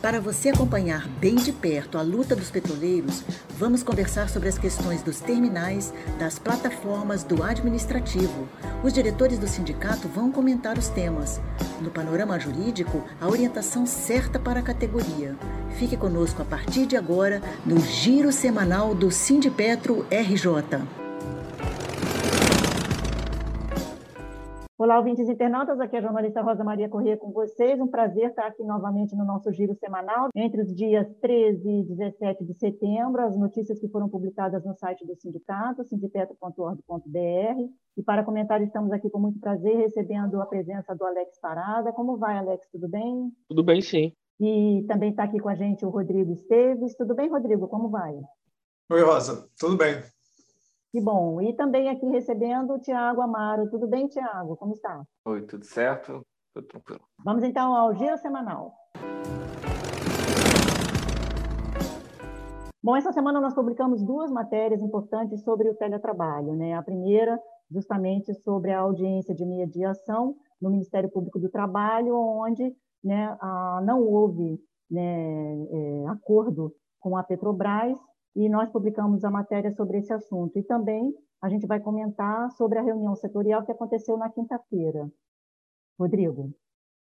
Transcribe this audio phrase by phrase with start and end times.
[0.00, 3.24] Para você acompanhar bem de perto a luta dos petroleiros,
[3.58, 8.48] vamos conversar sobre as questões dos terminais, das plataformas, do administrativo.
[8.84, 11.40] Os diretores do sindicato vão comentar os temas.
[11.80, 15.34] No panorama jurídico, a orientação certa para a categoria.
[15.78, 21.07] Fique conosco a partir de agora no Giro Semanal do Sindipetro RJ.
[24.88, 27.78] Olá, ouvintes internautas, aqui é a jornalista Rosa Maria Corrêa com vocês.
[27.78, 32.42] Um prazer estar aqui novamente no nosso giro semanal, entre os dias 13 e 17
[32.42, 37.68] de setembro, as notícias que foram publicadas no site do sindicato, sindipetro.org.br.
[37.98, 41.92] E para comentar, estamos aqui com muito prazer, recebendo a presença do Alex Parada.
[41.92, 42.66] Como vai, Alex?
[42.72, 43.30] Tudo bem?
[43.46, 44.14] Tudo bem, sim.
[44.40, 46.96] E também está aqui com a gente o Rodrigo Esteves.
[46.96, 47.68] Tudo bem, Rodrigo?
[47.68, 48.14] Como vai?
[48.90, 49.50] Oi, Rosa.
[49.58, 49.96] Tudo bem.
[50.90, 51.40] Que bom.
[51.42, 53.68] E também aqui recebendo o Tiago Amaro.
[53.68, 54.56] Tudo bem, Tiago?
[54.56, 55.04] Como está?
[55.26, 56.26] Oi, tudo certo?
[56.54, 57.02] Tudo tranquilo.
[57.22, 58.72] Vamos então ao Giro Semanal.
[62.82, 66.54] Bom, essa semana nós publicamos duas matérias importantes sobre o teletrabalho.
[66.54, 66.72] Né?
[66.72, 67.38] A primeira,
[67.70, 73.36] justamente sobre a audiência de mediação no Ministério Público do Trabalho, onde né,
[73.84, 74.58] não houve
[74.90, 77.98] né, é, acordo com a Petrobras
[78.38, 80.56] e nós publicamos a matéria sobre esse assunto.
[80.56, 85.10] E também a gente vai comentar sobre a reunião setorial que aconteceu na quinta-feira.
[85.98, 86.54] Rodrigo.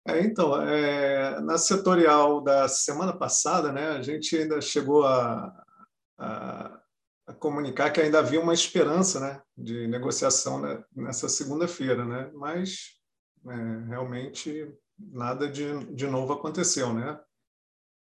[0.07, 5.65] É, então, é, na setorial da semana passada, né, a gente ainda chegou a,
[6.19, 6.79] a,
[7.25, 12.99] a comunicar que ainda havia uma esperança né, de negociação né, nessa segunda-feira, né, mas
[13.47, 16.93] é, realmente nada de, de novo aconteceu.
[16.93, 17.19] Né?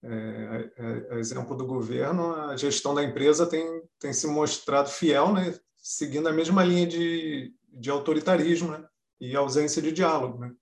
[0.05, 3.65] É, é, é, exemplo do governo, a gestão da empresa tem,
[4.01, 8.85] tem se mostrado fiel, né, seguindo a mesma linha de, de autoritarismo né,
[9.21, 10.39] e ausência de diálogo.
[10.41, 10.53] Né.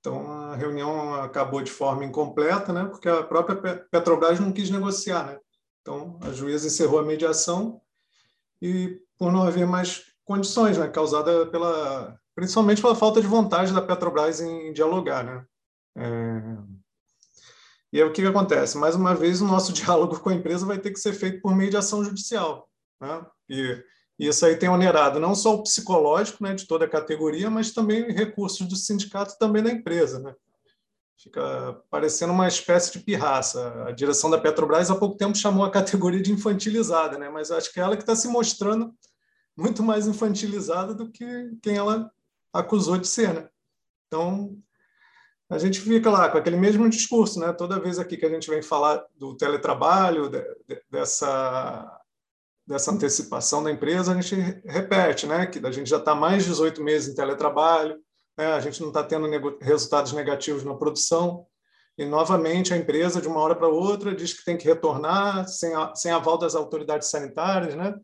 [0.00, 3.56] Então, a reunião acabou de forma incompleta, né, porque a própria
[3.90, 5.28] Petrobras não quis negociar.
[5.28, 5.38] Né.
[5.80, 7.80] Então, a juíza encerrou a mediação
[8.60, 13.80] e, por não haver mais condições, né, causada pela, principalmente pela falta de vontade da
[13.80, 15.24] Petrobras em dialogar.
[15.24, 15.46] Né.
[15.96, 16.33] É,
[17.94, 18.76] e aí o que, que acontece?
[18.76, 21.54] Mais uma vez, o nosso diálogo com a empresa vai ter que ser feito por
[21.54, 22.68] meio de ação judicial.
[23.00, 23.24] Né?
[23.48, 23.84] E,
[24.18, 27.70] e isso aí tem onerado não só o psicológico né, de toda a categoria, mas
[27.70, 30.18] também recursos do sindicato também da empresa.
[30.18, 30.34] Né?
[31.16, 33.84] Fica parecendo uma espécie de pirraça.
[33.86, 37.28] A direção da Petrobras há pouco tempo chamou a categoria de infantilizada, né?
[37.28, 38.92] mas acho que é ela que está se mostrando
[39.56, 42.10] muito mais infantilizada do que quem ela
[42.52, 43.32] acusou de ser.
[43.32, 43.48] Né?
[44.08, 44.58] Então,
[45.54, 47.52] a gente fica lá com aquele mesmo discurso, né?
[47.52, 52.00] Toda vez aqui que a gente vem falar do teletrabalho, de, de, dessa
[52.66, 55.46] dessa antecipação da empresa, a gente repete, né?
[55.46, 57.96] Que a gente já está mais de 18 meses em teletrabalho,
[58.38, 58.54] né?
[58.54, 61.46] a gente não está tendo nego resultados negativos na produção,
[61.96, 65.74] e novamente a empresa, de uma hora para outra, diz que tem que retornar sem,
[65.74, 67.94] a, sem aval das autoridades sanitárias, né?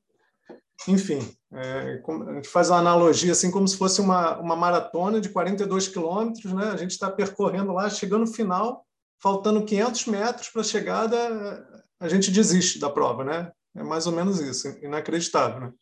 [0.88, 1.20] Enfim,
[1.52, 5.88] é, a gente faz uma analogia assim como se fosse uma, uma maratona de 42
[5.88, 6.70] quilômetros, né?
[6.70, 8.86] A gente está percorrendo lá, chegando no final,
[9.22, 13.52] faltando 500 metros para a chegada, a gente desiste da prova, né?
[13.76, 15.72] É mais ou menos isso, inacreditável, né?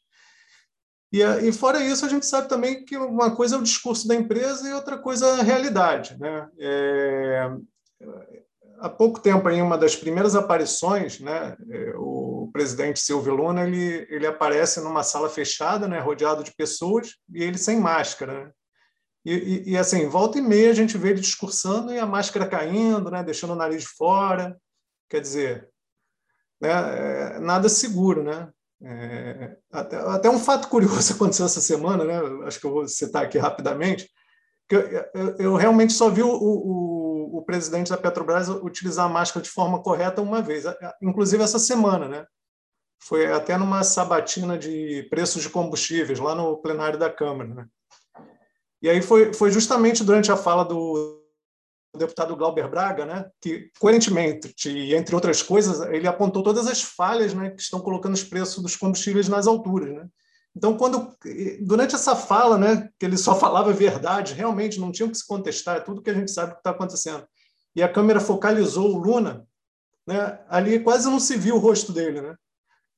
[1.12, 4.14] E, e fora isso, a gente sabe também que uma coisa é o discurso da
[4.14, 6.48] empresa e outra coisa é a realidade, né?
[6.58, 7.50] É,
[8.78, 14.06] há pouco tempo, em uma das primeiras aparições, né, é, o presidente Silvio Luna ele,
[14.10, 18.44] ele aparece numa sala fechada, né, rodeado de pessoas, e ele sem máscara.
[18.44, 18.50] Né?
[19.24, 22.46] E, e, e, assim, volta e meia a gente vê ele discursando e a máscara
[22.46, 24.56] caindo, né, deixando o nariz fora.
[25.08, 25.68] Quer dizer,
[26.60, 28.48] né, é, nada seguro, né?
[28.80, 32.46] É, até, até, um fato curioso aconteceu essa semana, né?
[32.46, 34.08] Acho que eu vou citar aqui rapidamente.
[34.68, 34.82] Que eu,
[35.14, 39.50] eu, eu realmente só vi o, o o, presidente da Petrobras utilizar a máscara de
[39.50, 40.64] forma correta uma vez,
[41.02, 42.26] inclusive essa semana, né?
[43.00, 47.54] Foi até numa sabatina de preços de combustíveis, lá no plenário da Câmara.
[47.54, 47.66] Né?
[48.82, 51.18] E aí foi, foi justamente durante a fala do
[51.96, 54.54] deputado Glauber Braga, né, que, coerentemente,
[54.94, 58.76] entre outras coisas, ele apontou todas as falhas né, que estão colocando os preços dos
[58.76, 59.94] combustíveis nas alturas.
[59.94, 60.06] Né?
[60.54, 61.12] Então, quando
[61.60, 65.26] durante essa fala, né, que ele só falava verdade, realmente não tinha o que se
[65.26, 67.26] contestar, é tudo que a gente sabe que está acontecendo.
[67.74, 69.46] E a câmera focalizou o Luna,
[70.06, 72.34] né, ali quase não se viu o rosto dele, né?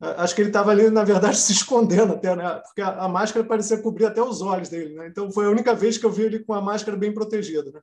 [0.01, 2.61] Acho que ele estava ali, na verdade, se escondendo até, né?
[2.65, 5.07] Porque a, a, máscara parecia cobrir até os olhos dele, né?
[5.07, 7.81] Então foi a única vez que eu vi ele com a máscara bem protegida, né?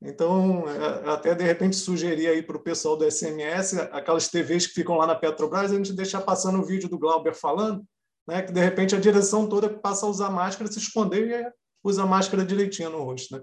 [0.00, 4.74] Então, é, até de repente sugerir aí para o pessoal do SMS, aquelas TVs que
[4.74, 7.84] ficam lá na Petrobras, a gente deixar passando o vídeo do Glauber falando,
[8.26, 8.42] né?
[8.42, 11.52] que de repente a direção toda passa a usar máscara, se esconder e
[11.82, 13.36] usa máscara direitinho no rosto.
[13.36, 13.42] Né?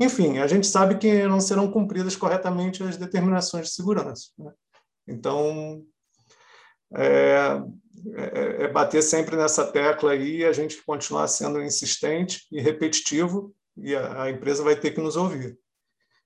[0.00, 4.30] Enfim, a gente sabe que não serão cumpridas corretamente as determinações de segurança.
[4.38, 4.52] Né?
[5.06, 5.84] Então,
[6.96, 7.62] é,
[8.16, 13.54] é, é, bater sempre nessa tecla aí e a gente continuar sendo insistente e repetitivo,
[13.76, 15.58] e a, a empresa vai ter que nos ouvir.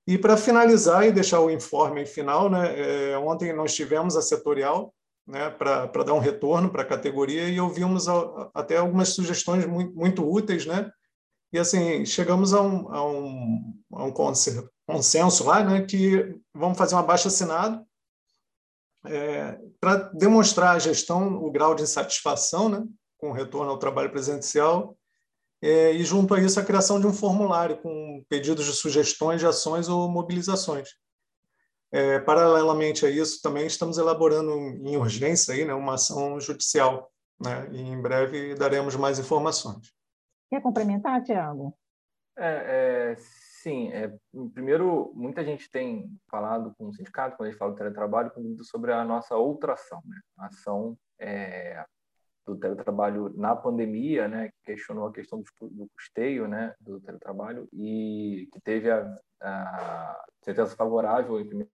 [0.07, 4.95] E para finalizar e deixar o informe final, né, é, ontem nós tivemos a setorial
[5.27, 9.95] né, para dar um retorno para a categoria e ouvimos a, até algumas sugestões muito,
[9.95, 10.91] muito úteis, né?
[11.53, 14.13] E assim chegamos a um, a um, a um
[14.87, 17.87] consenso lá, né, que vamos fazer uma baixa assinado
[19.07, 22.85] é, para demonstrar a gestão, o grau de insatisfação né,
[23.17, 24.97] com o retorno ao trabalho presencial,
[25.61, 29.47] é, e junto a isso a criação de um formulário com pedidos de sugestões de
[29.47, 30.91] ações ou mobilizações.
[31.91, 37.11] É, paralelamente a isso, também estamos elaborando em urgência aí, né, uma ação judicial,
[37.41, 39.93] né, e em breve daremos mais informações.
[40.51, 41.75] Quer complementar, Tiago?
[42.39, 43.17] É, é,
[43.69, 44.11] Sim, é,
[44.55, 48.33] primeiro, muita gente tem falado com o sindicato, quando a gente fala do teletrabalho,
[48.63, 50.19] sobre a nossa outra ação, né?
[50.39, 51.85] a ação é,
[52.47, 54.49] do teletrabalho na pandemia, né?
[54.49, 56.75] que questionou a questão do, do custeio né?
[56.81, 61.71] do teletrabalho e que teve a, a sentença favorável em primeira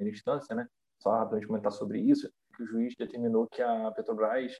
[0.00, 0.66] instância, né?
[0.98, 4.52] só rapidamente comentar sobre isso, que o juiz determinou que a Petrobras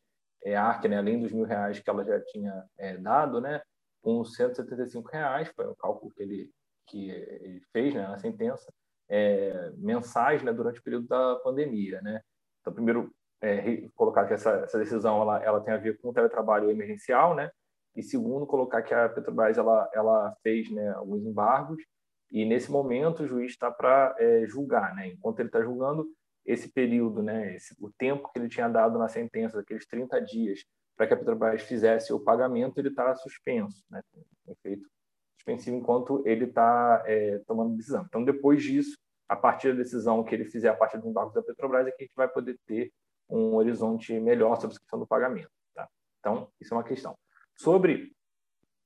[0.44, 0.98] é, arque, né?
[0.98, 3.60] além dos mil reais que ela já tinha é, dado, né?
[4.04, 6.50] Com 175 reais, foi o cálculo que ele,
[6.86, 8.70] que ele fez né, na sentença,
[9.08, 12.02] é, mensais né, durante o período da pandemia.
[12.02, 12.20] Né?
[12.60, 13.10] Então, primeiro,
[13.40, 17.34] é, colocar que essa, essa decisão ela, ela tem a ver com o teletrabalho emergencial,
[17.34, 17.50] né?
[17.96, 21.82] e segundo, colocar que a Petrobras ela, ela fez né, alguns embargos,
[22.30, 24.94] e nesse momento o juiz está para é, julgar.
[24.94, 25.08] Né?
[25.08, 26.06] Enquanto ele está julgando,
[26.44, 30.60] esse período, né, esse, o tempo que ele tinha dado na sentença, aqueles 30 dias,
[30.96, 34.00] para que a Petrobras fizesse o pagamento, ele está suspenso, né?
[34.48, 34.88] efeito
[35.36, 38.04] suspensivo enquanto ele está é, tomando decisão.
[38.06, 38.96] Então, depois disso,
[39.28, 42.02] a partir da decisão que ele fizer a partir do embargo da Petrobras, é que
[42.02, 42.92] a gente vai poder ter
[43.28, 45.50] um horizonte melhor sobre a questão do pagamento.
[45.74, 45.88] Tá?
[46.20, 47.16] Então, isso é uma questão.
[47.56, 48.12] Sobre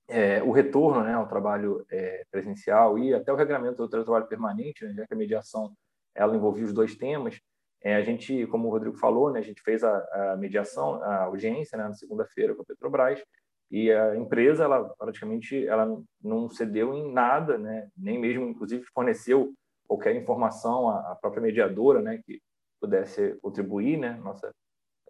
[0.09, 4.85] é, o retorno né, ao trabalho é, presencial e até o regulamento do trabalho permanente,
[4.85, 5.73] né, já que a mediação
[6.15, 7.41] ela envolvia os dois temas,
[7.83, 11.25] é, a gente, como o Rodrigo falou, né, a gente fez a, a mediação, a
[11.25, 13.23] audiência né, na segunda-feira com a Petrobras
[13.71, 19.53] e a empresa, ela praticamente ela não cedeu em nada, né, nem mesmo, inclusive, forneceu
[19.87, 22.41] qualquer informação à, à própria mediadora, né, que
[22.81, 24.53] pudesse contribuir, né, nossa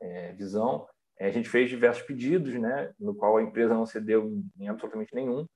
[0.01, 0.87] é, visão.
[1.19, 4.69] É, a gente fez diversos pedidos, né, no qual a empresa não cedeu em, em
[4.69, 5.47] absolutamente nenhum.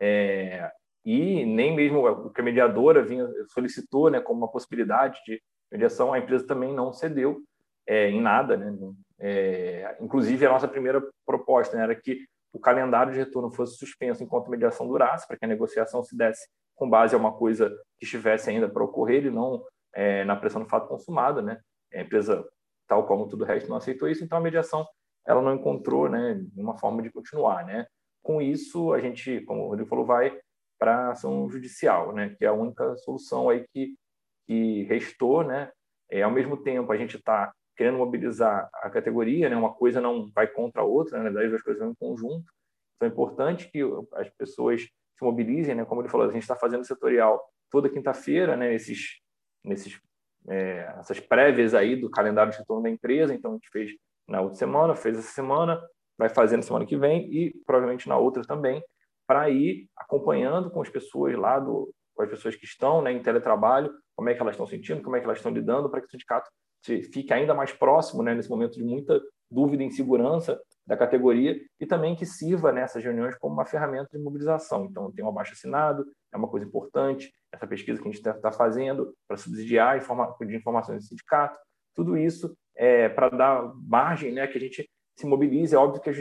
[0.00, 0.70] É,
[1.04, 5.40] e nem mesmo o que a mediadora vinha solicitou, né, como uma possibilidade de
[5.74, 7.42] mediação, a empresa também não cedeu
[7.86, 8.56] é, em nada.
[8.56, 8.76] Né?
[9.18, 14.22] É, inclusive, a nossa primeira proposta né, era que o calendário de retorno fosse suspenso
[14.22, 17.70] enquanto a mediação durasse, para que a negociação se desse com base a uma coisa
[17.98, 21.42] que estivesse ainda para ocorrer e não é, na pressão do fato consumado.
[21.42, 21.60] Né?
[21.92, 22.44] A empresa,
[22.86, 24.86] tal como tudo o resto, não aceitou isso, então a mediação
[25.26, 27.64] ela não encontrou né, uma forma de continuar.
[27.64, 27.86] Né?
[28.22, 30.38] Com isso, a gente, como o Rodrigo falou, vai
[30.78, 33.94] para ação judicial, né, que é a única solução aí que
[34.46, 35.70] que restou, né?
[36.10, 39.56] É, ao mesmo tempo, a gente está querendo mobilizar a categoria, né?
[39.56, 41.24] Uma coisa não vai contra a outra, né?
[41.24, 42.52] na verdade, as coisas vão em conjunto.
[42.96, 43.80] Então, é importante que
[44.14, 45.84] as pessoas se mobilizem, né?
[45.84, 48.74] Como ele falou, a gente está fazendo setorial toda quinta-feira, né?
[48.74, 49.20] Esses,
[49.64, 50.00] nesses,
[50.48, 53.34] é, essas prévias aí do calendário de retorno da empresa.
[53.34, 53.92] Então, a gente fez
[54.28, 55.80] na outra semana, fez essa semana,
[56.16, 58.82] vai fazer na semana que vem e provavelmente na outra também,
[59.26, 63.22] para ir acompanhando com as pessoas lá do, com as pessoas que estão né, em
[63.22, 66.06] teletrabalho, como é que elas estão sentindo, como é que elas estão lidando, para que
[66.06, 66.50] o sindicato
[66.84, 71.86] fique ainda mais próximo né, nesse momento de muita dúvida e insegurança da categoria e
[71.86, 74.84] também que sirva nessas reuniões como uma ferramenta de mobilização.
[74.84, 78.52] Então, tem um abaixo assinado, é uma coisa importante, essa pesquisa que a gente está
[78.52, 81.58] fazendo para subsidiar informa de informações do sindicato,
[81.94, 85.74] tudo isso é para dar margem né, que a gente se mobilize.
[85.74, 86.12] É óbvio que a,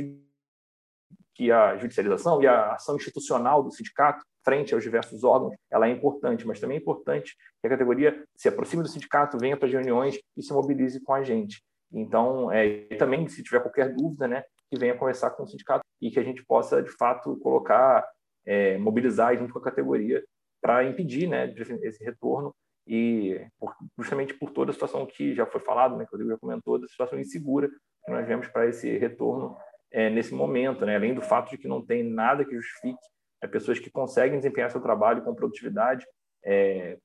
[1.36, 5.92] que a judicialização e a ação institucional do sindicato frente aos diversos órgãos, ela é
[5.92, 9.74] importante, mas também é importante que a categoria se aproxime do sindicato, venha para as
[9.74, 11.64] reuniões e se mobilize com a gente.
[11.92, 16.12] Então, é, também, se tiver qualquer dúvida, né, que venha conversar com o sindicato e
[16.12, 18.06] que a gente possa, de fato, colocar,
[18.46, 20.24] é, mobilizar junto com a categoria
[20.62, 22.54] para impedir né, esse retorno
[22.88, 26.32] e por, justamente por toda a situação que já foi falado, né, que o Rodrigo
[26.32, 27.70] já comentou, da situação insegura
[28.06, 29.56] que nós vemos para esse retorno
[29.94, 33.00] é, nesse momento, né, além do fato de que não tem nada que justifique
[33.42, 36.06] é, pessoas que conseguem desempenhar seu trabalho com produtividade
[36.44, 36.98] é,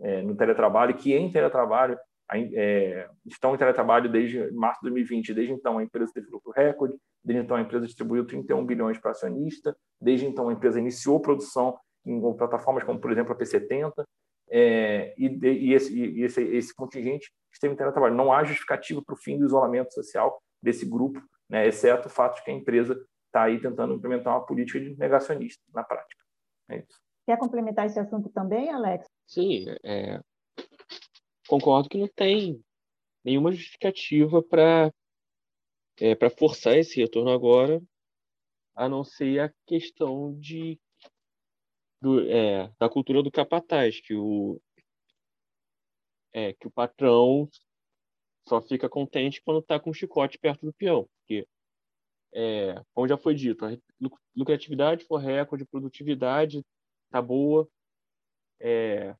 [0.00, 1.98] é, no teletrabalho, que em teletrabalho
[2.30, 5.34] é, estão em teletrabalho desde março de 2020.
[5.34, 9.10] Desde então, a empresa teve lucro recorde, desde então, a empresa distribuiu 31 bilhões para
[9.10, 13.92] acionista, desde então, a empresa iniciou produção em plataformas como, por exemplo, a P70,
[14.50, 18.14] é, e, e, esse, e esse, esse, contingente esteve em teletrabalho.
[18.14, 22.36] Não há justificativa para o fim do isolamento social desse grupo, né, exceto o fato
[22.36, 22.94] de que a empresa
[23.26, 26.22] está aí tentando implementar uma política de negacionista na prática.
[26.70, 26.84] É
[27.26, 29.06] Quer complementar esse assunto também, Alex?
[29.26, 30.18] Sim, é,
[31.46, 32.58] concordo que não tem
[33.22, 34.90] nenhuma justificativa para
[36.00, 37.82] é, para forçar esse retorno agora,
[38.74, 40.80] a não ser a questão de
[42.00, 44.58] do, é, da cultura do capataz, que o
[46.32, 47.46] é, que o patrão
[48.48, 51.46] só fica contente quando está com o chicote perto do peão, porque
[52.32, 53.70] é, como já foi dito, a
[54.34, 56.64] lucratividade for recorde, produtividade
[57.06, 57.68] está boa,
[58.60, 59.14] é,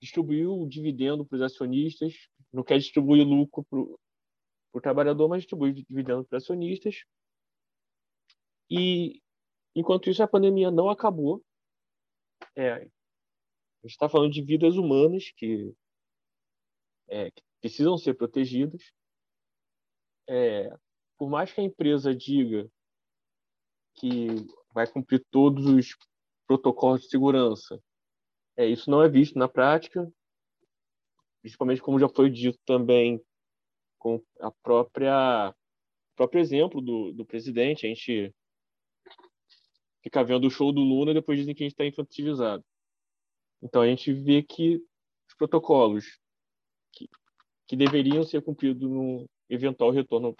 [0.00, 5.72] distribuiu o dividendo para os acionistas, não quer distribuir lucro para o trabalhador, mas distribui
[5.72, 7.04] dividendo para acionistas.
[8.70, 9.20] E,
[9.74, 11.42] enquanto isso, a pandemia não acabou.
[12.54, 12.90] É, a gente
[13.84, 15.74] está falando de vidas humanas que,
[17.08, 18.92] é, que precisam ser protegidas.
[20.28, 20.70] É,
[21.18, 22.70] por mais que a empresa diga
[23.94, 24.28] que
[24.72, 25.96] vai cumprir todos os
[26.46, 27.82] protocolos de segurança,
[28.56, 30.10] é, isso não é visto na prática,
[31.42, 33.20] principalmente como já foi dito também
[33.98, 35.54] com a própria
[36.16, 38.34] próprio exemplo do, do presidente, a gente
[40.02, 42.64] fica vendo o show do Luna e depois dizem que a gente está infantilizado.
[43.62, 44.76] Então a gente vê que
[45.28, 46.18] os protocolos
[46.92, 47.08] que,
[47.68, 50.34] que deveriam ser cumpridos no eventual retorno,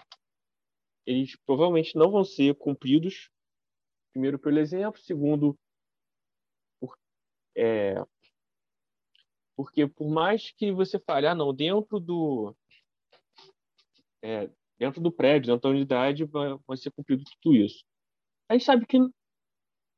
[1.09, 3.31] eles provavelmente não vão ser cumpridos.
[4.12, 5.59] Primeiro pelo exemplo, segundo
[6.79, 6.95] por,
[7.57, 7.95] é,
[9.57, 12.55] porque por mais que você fale, ah, não, dentro do
[14.23, 17.83] é, dentro do prédio, dentro da unidade, vai, vai ser cumprido tudo isso.
[18.47, 18.99] A gente sabe que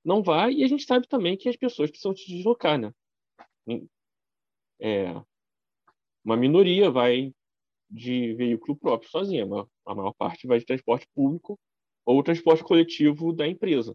[0.04, 2.92] não vai e a gente sabe também que as pessoas precisam se deslocar, né?
[4.80, 5.12] É,
[6.24, 7.34] uma minoria vai
[7.90, 9.44] de veículo próprio sozinha,
[9.84, 11.58] a maior parte vai de transporte público
[12.04, 13.94] ou transporte coletivo da empresa.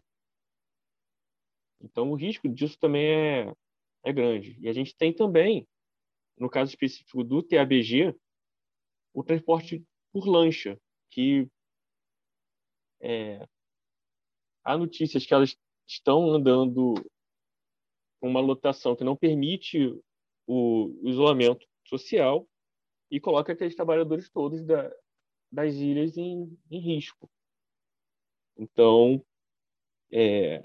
[1.80, 3.54] Então, o risco disso também é,
[4.04, 4.56] é grande.
[4.60, 5.66] E a gente tem também,
[6.38, 8.14] no caso específico do TABG,
[9.14, 10.78] o transporte por lancha,
[11.10, 11.48] que
[13.00, 13.46] é,
[14.64, 16.94] há notícias que elas estão andando
[18.20, 19.94] com uma lotação que não permite
[20.46, 22.46] o, isolamento social
[23.10, 24.94] e coloca aqueles trabalhadores todos da,
[25.50, 27.30] das ilhas em, em risco.
[28.56, 29.24] Então,
[30.10, 30.62] é,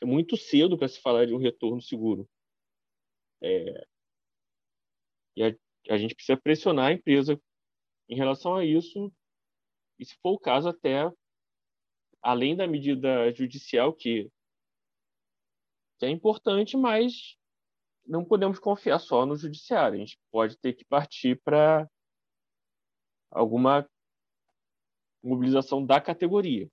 [0.00, 2.28] é muito cedo para se falar de um retorno seguro.
[3.42, 3.86] É,
[5.36, 5.56] e a,
[5.90, 7.40] a gente precisa pressionar a empresa
[8.08, 9.12] em relação a isso,
[9.98, 11.10] e se for o caso, até
[12.22, 14.30] além da medida judicial, que,
[15.98, 17.36] que é importante, mas
[18.06, 19.96] não podemos confiar só no judiciário.
[19.96, 21.88] A gente pode ter que partir para
[23.30, 23.86] alguma
[25.22, 26.68] mobilização da categoria.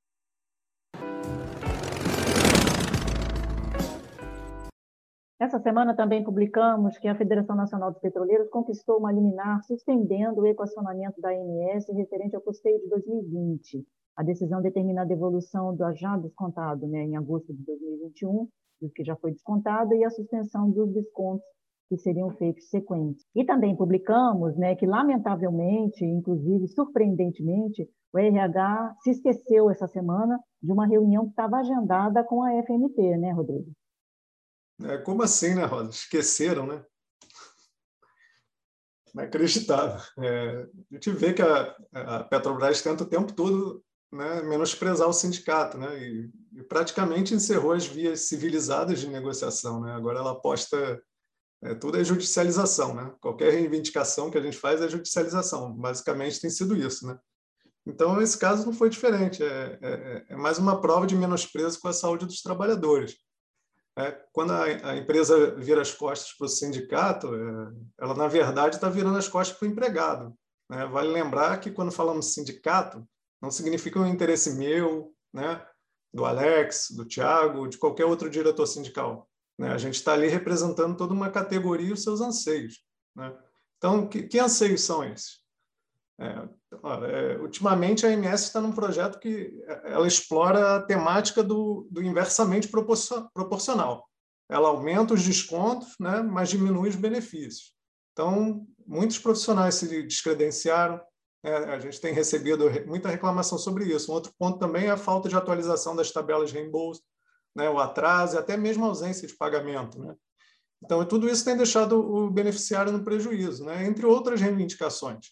[5.40, 10.46] Essa semana também publicamos que a Federação Nacional dos Petroleiros conquistou uma liminar suspendendo o
[10.46, 13.84] equacionamento da ANS referente ao custeio de 2020.
[14.16, 18.48] A decisão determina a devolução do já descontado né, em agosto de 2021,
[18.82, 21.46] do que já foi descontado, e a suspensão dos descontos
[21.90, 23.26] que seriam feitos sequentes.
[23.36, 30.72] E também publicamos né, que, lamentavelmente, inclusive surpreendentemente, o RH se esqueceu essa semana de
[30.72, 33.72] uma reunião que estava agendada com a FNP, né, Rodrigo?
[34.84, 35.90] É, como assim, né, Rosa?
[35.90, 36.84] Esqueceram, né?
[39.14, 40.00] Inacreditável.
[40.20, 45.14] É, a gente vê que a, a, Petrobras tenta o tempo todo né, menosprezar o
[45.14, 45.98] sindicato, né?
[45.98, 49.94] E, e, praticamente encerrou as vias civilizadas de negociação, né?
[49.94, 51.02] Agora ela aposta
[51.64, 53.14] é, tudo é judicialização, né?
[53.22, 55.72] Qualquer reivindicação que a gente faz é judicialização.
[55.74, 57.18] Basicamente tem sido isso, né?
[57.86, 59.44] Então esse caso não foi diferente.
[59.44, 63.16] É, é, é mais uma prova de menosprezo com a saúde dos trabalhadores.
[63.98, 68.76] É, quando a, a, empresa vira as costas para o sindicato, é, ela, na verdade,
[68.76, 70.34] está virando as costas para o empregado.
[70.70, 70.86] Né?
[70.88, 73.06] Vale lembrar que, quando falamos sindicato,
[73.42, 75.66] não significa um interesse meu, né?
[76.14, 79.30] do Alex, do Tiago, de qualquer outro diretor sindical.
[79.58, 79.72] Né?
[79.72, 82.84] A gente está ali representando toda uma categoria e os seus anseios.
[83.16, 83.34] Né?
[83.78, 85.42] Então, que, que anseios são esses?
[86.20, 86.48] É,
[87.08, 92.04] é, ultimamente, a MS está num projeto que é, ela explora a temática do, do
[92.04, 94.08] inversamente proporcional.
[94.50, 97.74] Ela aumenta os descontos, né, mas diminui os benefícios.
[98.12, 101.00] Então, muitos profissionais se descredenciaram.
[101.44, 104.12] Né, a gente tem recebido muita reclamação sobre isso.
[104.12, 107.02] Um outro ponto também é a falta de atualização das tabelas de reembolso.
[107.56, 110.00] né, o atraso e até mesmo a ausência de pagamento.
[110.00, 110.16] Né?
[110.84, 115.32] Então, tudo isso tem deixado o beneficiário no prejuízo, né, entre outras reivindicações.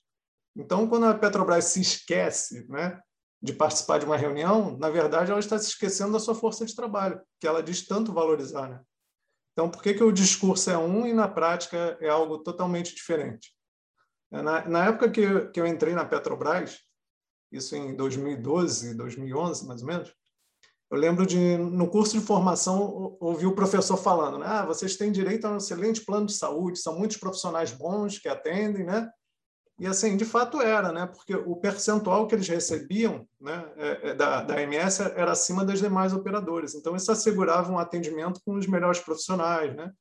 [0.56, 3.00] Então, quando a Petrobras se esquece né,
[3.42, 6.76] de participar de uma reunião, na verdade, ela está se esquecendo da sua força de
[6.76, 8.68] trabalho, que ela diz tanto valorizar.
[8.68, 8.82] Né?
[9.54, 13.54] Então, por que, que o discurso é um e na prática é algo totalmente diferente?
[14.32, 16.80] Na, na época que, que eu entrei na Petrobras,
[17.52, 20.14] isso em 2012, 2011, mais ou menos,
[20.92, 24.46] eu lembro de, no curso de formação, ouvir o professor falando, né?
[24.48, 28.28] ah, vocês têm direito a um excelente plano de saúde, são muitos profissionais bons que
[28.28, 29.10] atendem, né?
[29.80, 31.08] E assim, de fato era, né?
[31.08, 35.80] Porque o percentual que eles recebiam, né, é, é, da, da MS era acima das
[35.80, 36.76] demais operadoras.
[36.76, 39.94] Então isso assegurava um atendimento com os melhores profissionais, né?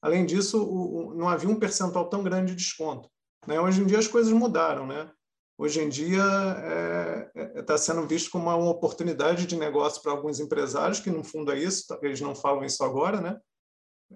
[0.00, 3.08] Além disso, o, o, não havia um percentual tão grande de desconto.
[3.46, 3.60] Né?
[3.60, 5.10] Hoje em dia as coisas mudaram, né?
[5.56, 10.10] Hoje em dia está é, é, tá sendo visto como uma oportunidade de negócio para
[10.10, 13.38] alguns empresários, que no fundo é isso, eles não falam isso agora, né?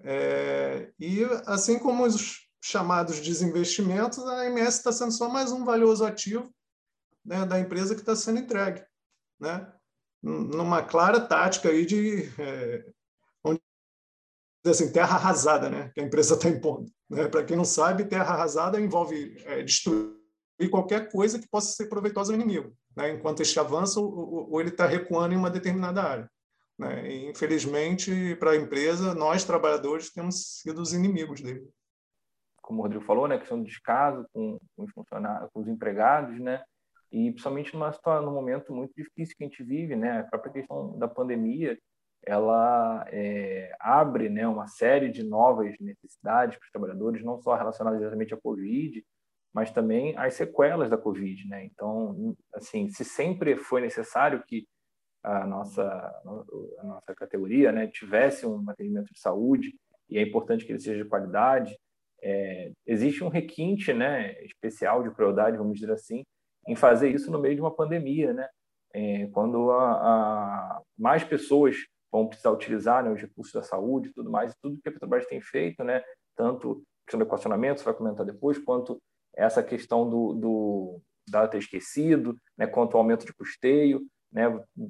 [0.03, 6.05] É, e assim como os chamados desinvestimentos, a MS está sendo só mais um valioso
[6.05, 6.53] ativo
[7.23, 8.83] né, da empresa que está sendo entregue,
[9.39, 9.71] né?
[10.21, 12.85] numa clara tática aí de é,
[14.65, 16.91] assim, terra arrasada, né, que a empresa está impondo.
[17.09, 17.27] Né?
[17.27, 20.09] Para quem não sabe, terra arrasada envolve é, destruir
[20.69, 23.11] qualquer coisa que possa ser proveitosa ao inimigo, né?
[23.11, 26.31] enquanto este avança ou, ou ele está recuando em uma determinada área.
[26.77, 27.09] Né?
[27.09, 31.69] E, infelizmente, para a empresa, nós trabalhadores temos sido os inimigos dele
[32.69, 36.39] como o Rodrigo falou, né, questão do descaso com, com os funcionários, com os empregados,
[36.39, 36.63] né,
[37.11, 40.53] e principalmente numa situação, num momento muito difícil que a gente vive, né, a própria
[40.53, 41.75] questão da pandemia,
[42.25, 47.99] ela é, abre, né, uma série de novas necessidades para os trabalhadores, não só relacionadas
[47.99, 49.03] diretamente à Covid,
[49.53, 51.65] mas também às sequelas da Covid, né.
[51.65, 54.67] Então, assim, se sempre foi necessário que
[55.23, 59.75] a nossa a nossa categoria, né, tivesse um atendimento de saúde
[60.09, 61.77] e é importante que ele seja de qualidade
[62.21, 66.23] é, existe um requinte né, especial de crueldade, vamos dizer assim,
[66.67, 68.47] em fazer isso no meio de uma pandemia, né?
[68.93, 71.75] É, quando a, a, mais pessoas
[72.11, 75.25] vão precisar utilizar né, os recursos da saúde e tudo mais, tudo que a Petrobras
[75.27, 76.03] tem feito, né,
[76.35, 79.01] tanto a questão do equacionamento, você vai comentar depois, quanto
[79.35, 81.01] essa questão do, do
[81.51, 84.45] ter esquecido, né, quanto ao aumento de custeio, né,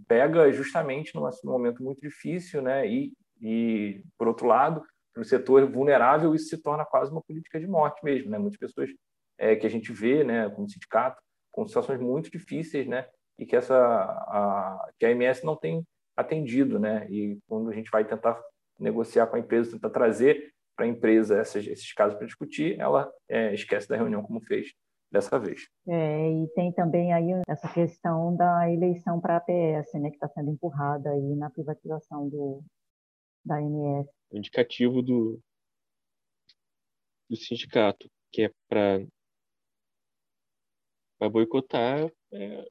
[0.07, 4.83] pega justamente num, num momento muito difícil, né, e, e, por outro lado,
[5.19, 8.37] no setor vulnerável, isso se torna quase uma política de morte mesmo, né?
[8.37, 8.89] Muitas pessoas
[9.37, 13.05] é, que a gente vê, né, como sindicato, com situações muito difíceis, né?
[13.37, 15.85] E que essa a, que a MS não tem
[16.19, 17.07] atendido, né?
[17.09, 18.41] E quando a gente vai tentar
[18.79, 23.11] negociar com a empresa, tentar trazer para a empresa essas, esses casos para discutir, ela
[23.27, 24.73] é, esquece da reunião como fez
[25.11, 25.67] dessa vez.
[25.87, 30.29] É, e tem também aí essa questão da eleição para a APS, né, que está
[30.29, 32.63] sendo empurrada aí na privatização do,
[33.43, 35.41] da MS indicativo do,
[37.29, 39.05] do sindicato, que é para
[41.29, 42.67] boicotar, é,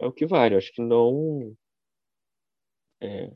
[0.00, 0.54] é, o que vale.
[0.54, 1.54] Eu acho que não.
[3.02, 3.32] É,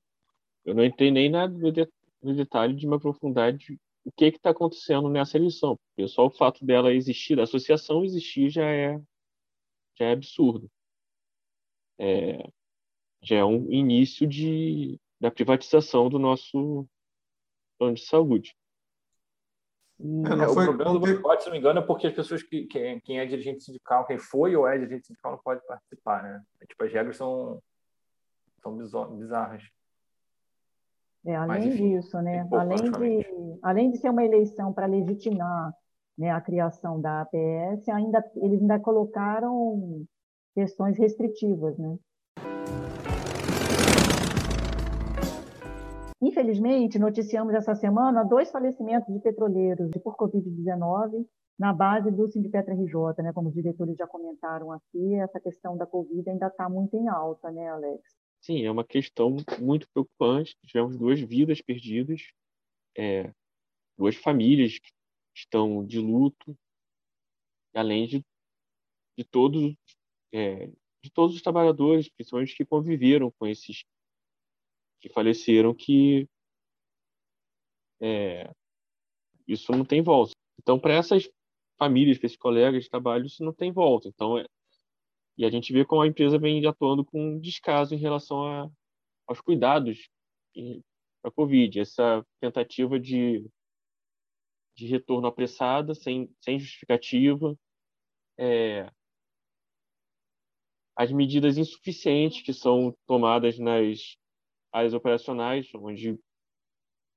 [0.64, 1.88] eu não entrei nem na, no, de,
[2.22, 5.76] no detalhe de me aprofundar de o que está acontecendo nessa eleição.
[5.88, 9.00] Porque só o fato dela existir, da associação existir, já é,
[9.98, 10.70] já é absurdo.
[11.98, 12.48] É,
[13.20, 16.87] já é um início de, da privatização do nosso
[17.76, 18.57] plano de saúde.
[19.98, 22.66] É, é, o problema do boicote, se não me engano, é porque as pessoas que,
[22.66, 26.42] que quem é dirigente sindical, quem foi ou é dirigente sindical, não pode participar, né?
[26.61, 27.61] É, tipo, as regras são,
[28.87, 29.62] são bizarras.
[31.24, 32.48] É, além Mas, disso, né?
[32.52, 35.74] Além de, além de ser uma eleição para legitimar
[36.16, 40.07] né, a criação da APS, ainda, eles ainda colocaram
[40.55, 41.98] questões restritivas, né?
[46.22, 51.26] Infelizmente, noticiamos essa semana dois falecimentos de petroleiros por Covid-19
[51.59, 53.33] na base do Sindipetra RJ, né?
[53.33, 57.50] Como os diretores já comentaram aqui, essa questão da Covid ainda está muito em alta,
[57.50, 58.02] né, Alex?
[58.40, 60.57] Sim, é uma questão muito preocupante.
[60.66, 62.22] Tivemos duas vidas perdidas,
[62.96, 63.33] é,
[63.99, 64.90] duas famílias que
[65.35, 66.57] estão de luto,
[67.75, 68.25] além de,
[69.18, 69.75] de todos
[70.33, 70.70] é,
[71.03, 73.85] de todos os trabalhadores, principalmente que conviveram com esses
[75.01, 76.29] que faleceram que
[78.01, 78.51] é,
[79.46, 80.33] isso não tem volta.
[80.61, 81.31] Então, para essas
[81.79, 84.09] famílias, para esses colegas de trabalho, isso não tem volta.
[84.09, 84.44] Então, é,
[85.38, 88.70] e a gente vê como a empresa vem atuando com descaso em relação a,
[89.27, 90.09] aos cuidados
[91.22, 91.81] para a Covid.
[91.81, 93.46] Essa tentativa de,
[94.75, 97.55] de retorno apressada, sem, sem justificativa,
[98.38, 98.90] é,
[100.96, 104.16] as medidas insuficientes que são tomadas nas
[104.72, 106.18] áreas operacionais, onde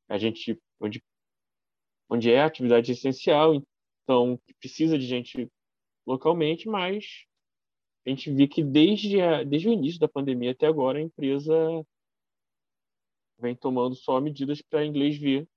[0.09, 1.01] a gente, onde,
[2.09, 3.55] onde é atividade essencial,
[4.03, 5.49] então precisa de gente
[6.05, 7.28] localmente, mas
[8.05, 11.53] a gente vê que desde, a, desde o início da pandemia até agora a empresa
[13.37, 15.47] vem tomando só medidas para inglês ver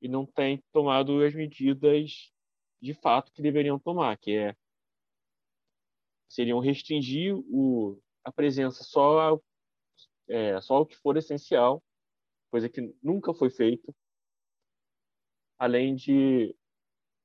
[0.00, 2.32] e não tem tomado as medidas
[2.80, 4.56] de fato que deveriam tomar, que é
[6.28, 9.40] seriam restringir o, a presença só
[10.28, 11.82] é, só o que for essencial,
[12.50, 13.92] coisa que nunca foi feita,
[15.58, 16.54] além de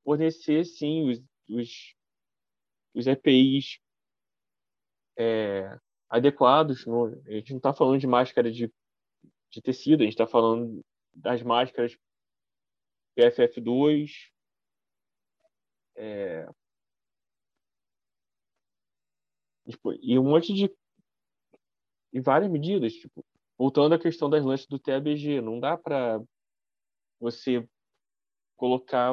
[0.03, 1.95] fornecer sim os, os,
[2.93, 3.82] os EPIs
[5.17, 5.77] é,
[6.09, 6.85] adequados.
[6.85, 8.71] No, a gente não está falando de máscara de,
[9.49, 11.97] de tecido, a gente está falando das máscaras
[13.17, 14.09] PFF2,
[15.95, 16.47] é,
[19.69, 20.73] tipo, e um monte de
[22.11, 23.25] e várias medidas, tipo,
[23.57, 26.21] voltando à questão das lanches do TABG, não dá para
[27.19, 27.67] você
[28.55, 29.11] colocar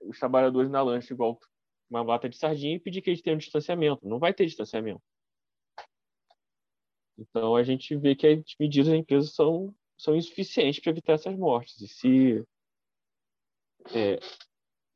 [0.00, 1.38] os trabalhadores na lancha igual
[1.90, 4.06] uma lata de sardinha e pedir que eles tenham distanciamento.
[4.08, 5.02] Não vai ter distanciamento.
[7.18, 11.36] Então a gente vê que as medidas da empresa são, são insuficientes para evitar essas
[11.36, 11.80] mortes.
[11.80, 12.44] E se,
[13.94, 14.18] é,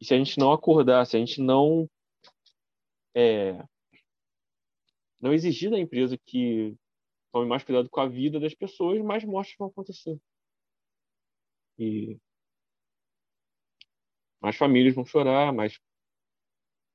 [0.00, 1.90] e se a gente não acordar, se a gente não
[3.14, 3.62] é,
[5.20, 6.76] não exigir da empresa que
[7.32, 10.18] tome mais cuidado com a vida das pessoas, mais mortes vão acontecer.
[11.78, 12.16] E
[14.40, 15.78] mais famílias vão chorar, mais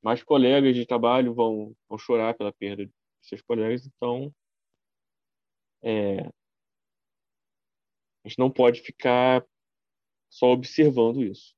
[0.01, 4.33] mais colegas de trabalho vão, vão chorar pela perda de seus colegas, então
[5.83, 6.19] é,
[8.23, 9.45] a gente não pode ficar
[10.29, 11.55] só observando isso.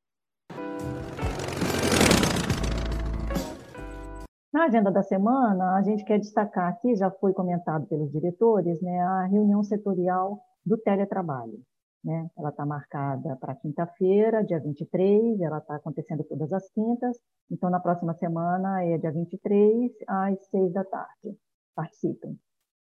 [4.54, 9.01] Na agenda da semana, a gente quer destacar aqui, já foi comentado pelos diretores, né,
[9.01, 11.63] a reunião setorial do teletrabalho.
[12.03, 12.29] Né?
[12.37, 17.17] Ela está marcada para quinta-feira, dia 23, ela está acontecendo todas as quintas,
[17.49, 21.37] então na próxima semana é dia 23, às 6 da tarde.
[21.75, 22.39] Participem.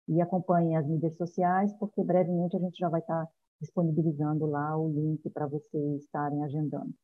[0.09, 4.77] E acompanhem as mídias sociais, porque brevemente a gente já vai estar tá disponibilizando lá
[4.77, 6.95] o link para vocês estarem agendando.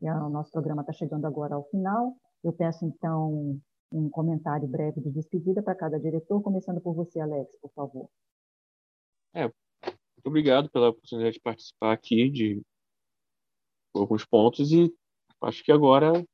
[0.00, 2.14] E o nosso programa está chegando agora ao final.
[2.42, 3.58] Eu peço, então,
[3.90, 8.08] um comentário breve de despedida para cada diretor, começando por você, Alex, por favor.
[9.32, 9.50] É,
[10.24, 12.62] muito obrigado pela oportunidade de participar aqui de
[13.94, 14.90] alguns pontos e
[15.42, 16.26] acho que agora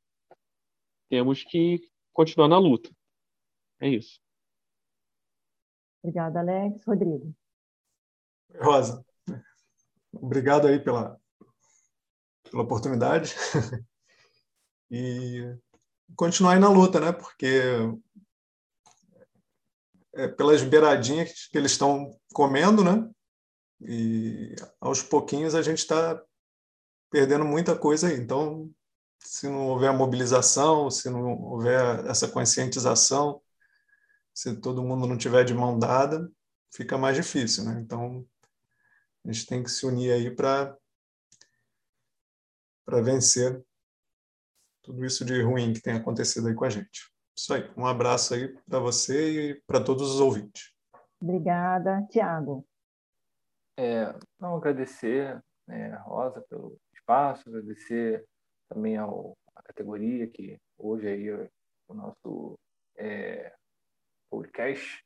[1.09, 1.81] temos que
[2.13, 2.89] continuar na luta.
[3.81, 4.21] É isso.
[6.03, 6.85] Obrigada, Alex.
[6.87, 7.35] Rodrigo.
[8.61, 9.05] Rosa,
[10.13, 11.21] obrigado aí pela,
[12.49, 13.35] pela oportunidade
[14.89, 15.59] e
[16.15, 17.13] continuar aí na luta, né?
[17.13, 17.61] Porque
[20.15, 23.11] é pelas beiradinhas que eles estão comendo, né?
[23.81, 26.23] E aos pouquinhos a gente está
[27.11, 28.17] perdendo muita coisa aí.
[28.19, 28.71] Então,
[29.19, 33.41] se não houver mobilização, se não houver essa conscientização,
[34.35, 36.31] se todo mundo não tiver de mão dada,
[36.73, 37.81] fica mais difícil, né?
[37.81, 38.27] Então,
[39.25, 40.77] a gente tem que se unir aí para
[42.85, 43.63] para vencer
[44.83, 47.09] tudo isso de ruim que tem acontecido aí com a gente.
[47.37, 47.71] Isso aí.
[47.77, 50.73] Um abraço aí para você e para todos os ouvintes.
[51.21, 52.05] Obrigada.
[52.11, 52.67] Tiago.
[53.83, 58.23] É, não, agradecer, né, Rosa, pelo espaço, agradecer
[58.69, 61.49] também ao, à categoria que hoje aí é
[61.89, 62.59] o nosso
[62.99, 63.55] é,
[64.29, 65.03] podcast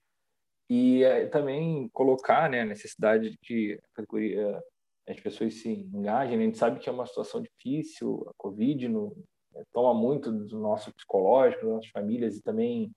[0.68, 4.60] e é, também colocar né, a necessidade de que a categoria
[5.08, 6.36] as pessoas se engajem.
[6.36, 6.42] Né?
[6.42, 9.16] A gente sabe que é uma situação difícil, a Covid no,
[9.54, 12.90] é, toma muito do nosso psicológico, das nossas famílias e também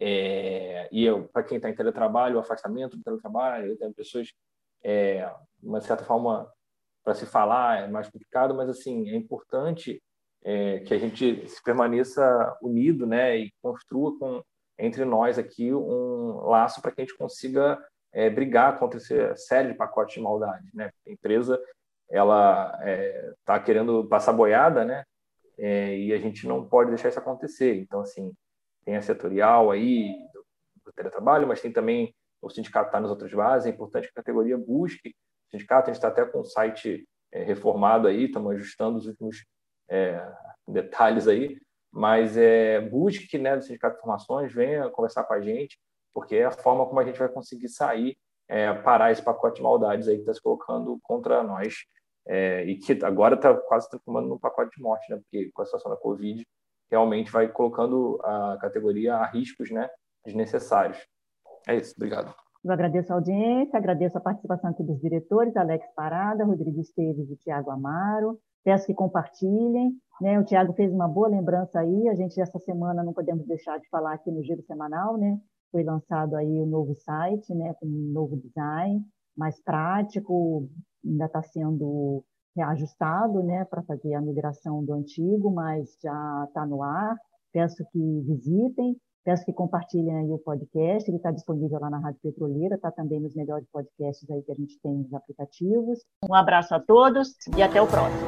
[0.00, 4.32] é, e para quem está em teletrabalho, o afastamento do teletrabalho, tem pessoas
[4.84, 5.28] é,
[5.62, 6.50] uma certa forma,
[7.02, 10.02] para se falar é mais complicado, mas assim é importante
[10.44, 14.42] é, que a gente se permaneça unido, né, e construa com
[14.78, 17.78] entre nós aqui um laço para que a gente consiga
[18.12, 20.90] é, brigar contra esse série de pacotes de maldade, né?
[21.06, 21.60] A empresa
[22.10, 22.72] ela
[23.38, 25.04] está é, querendo passar boiada, né?
[25.58, 27.76] É, e a gente não pode deixar isso acontecer.
[27.76, 28.32] Então, assim,
[28.84, 30.44] tem a setorial aí do,
[30.84, 32.14] do teletrabalho, mas tem também
[32.44, 35.10] o sindicato está nas outras bases, é importante que a categoria busque.
[35.48, 39.06] O sindicato, a gente está até com o site é, reformado aí, estamos ajustando os
[39.06, 39.44] últimos
[39.88, 40.26] é,
[40.66, 41.58] detalhes aí,
[41.92, 45.78] mas é, busque né, do Sindicato de Formações, venha conversar com a gente,
[46.12, 48.16] porque é a forma como a gente vai conseguir sair,
[48.48, 51.74] é, parar esse pacote de maldades aí que está se colocando contra nós,
[52.26, 55.64] é, e que agora está quase transformando num pacote de morte, né, porque com a
[55.64, 56.44] situação da Covid,
[56.90, 59.88] realmente vai colocando a categoria a riscos né,
[60.24, 60.98] desnecessários.
[61.66, 62.34] É isso, obrigado.
[62.64, 67.36] Eu agradeço a audiência, agradeço a participação aqui dos diretores, Alex Parada, Rodrigo Esteves e
[67.36, 68.38] Tiago Amaro.
[68.64, 69.92] Peço que compartilhem.
[70.20, 70.40] Né?
[70.40, 72.08] O Tiago fez uma boa lembrança aí.
[72.08, 75.38] A gente, essa semana, não podemos deixar de falar aqui no Giro Semanal, né?
[75.70, 77.74] Foi lançado aí o novo site, né?
[77.74, 79.04] Com um novo design,
[79.36, 80.66] mais prático,
[81.04, 82.24] ainda está sendo
[82.56, 83.66] reajustado, né?
[83.66, 87.16] Para fazer a migração do antigo, mas já está no ar.
[87.52, 88.96] Peço que visitem.
[89.24, 93.18] Peço que compartilhem aí o podcast, ele está disponível lá na Rádio Petroleira, está também
[93.18, 96.00] nos melhores podcasts aí que a gente tem nos aplicativos.
[96.28, 98.20] Um abraço a todos e até o próximo.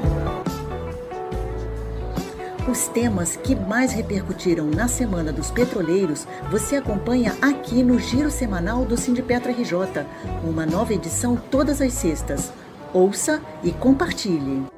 [2.66, 8.86] Os temas que mais repercutiram na Semana dos Petroleiros você acompanha aqui no Giro Semanal
[8.86, 10.06] do Sindipetra RJ,
[10.42, 12.50] uma nova edição todas as sextas.
[12.94, 14.75] Ouça e compartilhe.